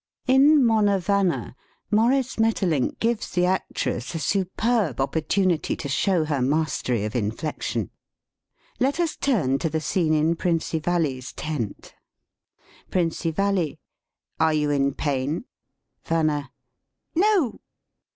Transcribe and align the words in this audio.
In 0.25 0.65
"Monna 0.65 0.97
Vanna," 0.97 1.55
Maurice 1.91 2.37
Maeterlinck 2.39 2.97
gives 2.99 3.29
the 3.29 3.45
actress 3.45 4.15
a 4.15 4.17
superb 4.17 4.99
opportunity 4.99 5.75
to 5.75 5.87
show 5.87 6.25
her 6.25 6.41
mastery 6.41 7.05
of 7.05 7.15
inflection. 7.15 7.91
Let 8.79 8.99
us 8.99 9.15
turn 9.15 9.59
to 9.59 9.69
the 9.69 9.79
scene 9.79 10.15
in 10.15 10.37
Prinzivalle's 10.37 11.33
tent: 11.33 11.93
1" 12.87 12.89
PRINZIVALLE. 12.91 13.75
Are 14.39 14.53
you 14.55 14.71
in 14.71 14.95
pain? 14.95 15.45
"VANNA. 16.05 16.51
No! 17.13 17.23
"PRINZIVALLE. 17.29 17.59